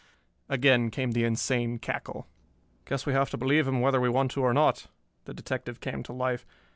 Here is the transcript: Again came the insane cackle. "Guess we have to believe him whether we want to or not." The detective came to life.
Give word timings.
Again 0.49 0.89
came 0.89 1.11
the 1.11 1.25
insane 1.25 1.77
cackle. 1.77 2.25
"Guess 2.85 3.05
we 3.05 3.13
have 3.13 3.29
to 3.29 3.37
believe 3.37 3.67
him 3.67 3.81
whether 3.81 4.01
we 4.01 4.09
want 4.09 4.31
to 4.31 4.41
or 4.41 4.51
not." 4.51 4.87
The 5.25 5.33
detective 5.35 5.79
came 5.79 6.01
to 6.01 6.11
life. 6.11 6.43